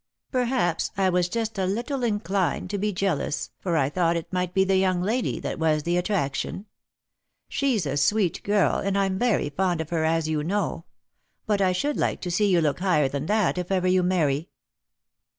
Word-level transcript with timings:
Perhaps 0.31 0.89
I 0.97 1.09
was 1.11 1.29
just 1.29 1.59
a 1.59 1.67
little 1.67 2.01
inclined 2.03 2.71
to 2.71 2.79
be 2.79 2.91
jealous, 2.91 3.51
for 3.59 3.77
I 3.77 3.87
thought 3.87 4.15
it 4.15 4.33
might 4.33 4.51
be 4.51 4.63
the 4.63 4.77
young 4.77 5.03
lady 5.03 5.39
that 5.41 5.59
was 5.59 5.83
the 5.83 5.95
attraction. 5.95 6.65
She's 7.47 7.85
a 7.85 7.97
sweet 7.97 8.41
girl, 8.41 8.77
and 8.79 8.97
I'm 8.97 9.19
very 9.19 9.49
fond 9.51 9.79
of 9.79 9.91
her, 9.91 10.03
as 10.03 10.27
you 10.27 10.43
know; 10.43 10.85
but 11.45 11.61
I 11.61 11.71
should 11.71 11.97
like 11.97 12.19
to 12.21 12.31
see 12.31 12.47
you 12.49 12.61
look 12.61 12.79
higher 12.79 13.09
than 13.09 13.27
that 13.27 13.59
if 13.59 13.71
ever 13.71 13.87
you 13.87 14.01
marry." 14.01 14.49